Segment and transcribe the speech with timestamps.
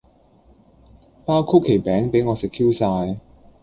[1.25, 3.19] 包曲奇餅比我食 Q 曬